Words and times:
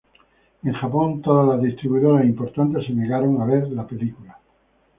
En 0.63 0.73
Japón 0.73 1.21
todas 1.21 1.47
las 1.47 1.61
distribuidoras 1.61 2.25
importantes 2.25 2.87
se 2.87 2.91
negaron 2.91 3.39
a 3.39 3.45
ver 3.45 3.67
la 3.69 3.85
película. 3.85 4.39